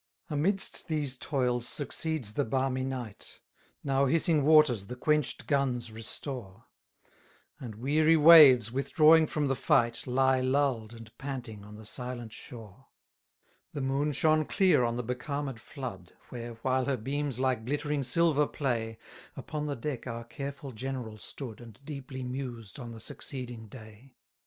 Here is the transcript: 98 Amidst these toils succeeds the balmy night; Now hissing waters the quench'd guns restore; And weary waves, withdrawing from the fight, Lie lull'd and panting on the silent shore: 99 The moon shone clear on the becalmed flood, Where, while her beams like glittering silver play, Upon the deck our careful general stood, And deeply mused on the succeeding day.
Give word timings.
98 0.31 0.39
Amidst 0.39 0.87
these 0.87 1.15
toils 1.15 1.67
succeeds 1.67 2.33
the 2.33 2.43
balmy 2.43 2.83
night; 2.83 3.39
Now 3.83 4.07
hissing 4.07 4.43
waters 4.43 4.87
the 4.87 4.95
quench'd 4.95 5.45
guns 5.45 5.91
restore; 5.91 6.65
And 7.59 7.75
weary 7.75 8.17
waves, 8.17 8.71
withdrawing 8.71 9.27
from 9.27 9.47
the 9.47 9.55
fight, 9.55 10.07
Lie 10.07 10.39
lull'd 10.41 10.93
and 10.95 11.15
panting 11.19 11.63
on 11.63 11.75
the 11.75 11.85
silent 11.85 12.33
shore: 12.33 12.87
99 13.75 13.75
The 13.75 13.81
moon 13.81 14.11
shone 14.11 14.45
clear 14.45 14.83
on 14.83 14.95
the 14.97 15.03
becalmed 15.03 15.61
flood, 15.61 16.13
Where, 16.29 16.55
while 16.63 16.85
her 16.85 16.97
beams 16.97 17.39
like 17.39 17.63
glittering 17.65 18.01
silver 18.01 18.47
play, 18.47 18.97
Upon 19.35 19.67
the 19.67 19.75
deck 19.75 20.07
our 20.07 20.23
careful 20.23 20.71
general 20.71 21.19
stood, 21.19 21.61
And 21.61 21.79
deeply 21.85 22.23
mused 22.23 22.79
on 22.79 22.91
the 22.91 22.99
succeeding 22.99 23.67
day. 23.67 24.15